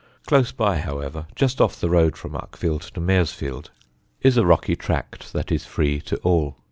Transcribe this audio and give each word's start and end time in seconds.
Close 0.25 0.51
by, 0.51 0.79
however, 0.79 1.27
just 1.35 1.61
off 1.61 1.79
the 1.79 1.87
road 1.87 2.17
from 2.17 2.31
Uckfield 2.33 2.81
to 2.93 2.99
Maresfield, 2.99 3.69
is 4.23 4.35
a 4.35 4.43
rocky 4.47 4.75
tract 4.75 5.31
that 5.31 5.51
is 5.51 5.63
free 5.65 6.01
to 6.01 6.15
all. 6.23 6.57